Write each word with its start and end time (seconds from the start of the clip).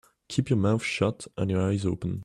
Keep 0.29 0.49
your 0.49 0.57
mouth 0.57 0.81
shut 0.81 1.27
and 1.37 1.51
your 1.51 1.61
eyes 1.61 1.85
open. 1.85 2.19